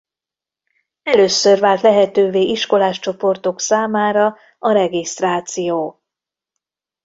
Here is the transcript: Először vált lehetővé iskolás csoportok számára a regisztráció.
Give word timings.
Először 1.03 1.59
vált 1.59 1.81
lehetővé 1.81 2.41
iskolás 2.41 2.99
csoportok 2.99 3.59
számára 3.59 4.35
a 4.59 4.71
regisztráció. 4.71 6.01